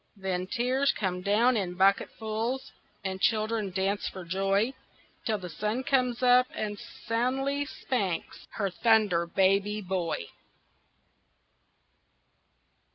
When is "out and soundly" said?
6.23-7.67